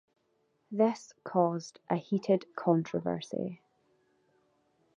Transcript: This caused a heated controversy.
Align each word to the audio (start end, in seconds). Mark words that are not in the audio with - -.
This 0.71 1.13
caused 1.23 1.79
a 1.87 1.95
heated 1.95 2.47
controversy. 2.55 3.61